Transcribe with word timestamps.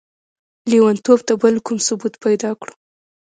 ليونتوب 0.69 1.19
ته 1.27 1.33
به 1.41 1.47
بل 1.51 1.55
کوم 1.65 1.77
ثبوت 1.87 2.13
پيدا 2.23 2.51
کړو؟! 2.59 2.73